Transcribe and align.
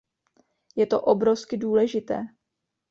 Je 0.75 0.85
to 0.85 1.01
obrovsky 1.01 1.57
důležité. 1.57 2.27